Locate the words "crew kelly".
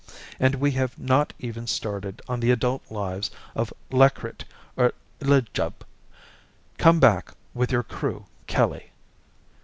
7.83-8.93